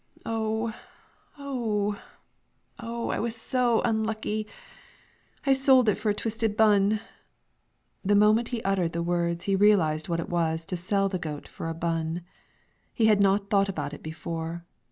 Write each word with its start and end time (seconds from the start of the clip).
"Oh 0.25 0.73
oh 1.37 2.01
oh! 2.79 3.09
I 3.11 3.19
was 3.19 3.35
so 3.35 3.81
unlucky. 3.83 4.47
I 5.45 5.53
sold 5.53 5.87
it 5.89 5.93
for 5.93 6.09
a 6.09 6.13
twisted 6.15 6.57
bun!" 6.57 6.99
The 8.03 8.15
moment 8.15 8.47
he 8.47 8.63
uttered 8.63 8.93
the 8.93 9.03
words 9.03 9.43
he 9.45 9.55
realized 9.55 10.09
what 10.09 10.19
it 10.19 10.27
was 10.29 10.65
to 10.65 10.75
sell 10.75 11.07
the 11.07 11.19
goat 11.19 11.47
for 11.47 11.69
a 11.69 11.75
bun; 11.75 12.23
he 12.91 13.05
had 13.05 13.19
not 13.19 13.51
thought 13.51 13.69
about 13.69 13.93
it 13.93 14.01
before. 14.01 14.65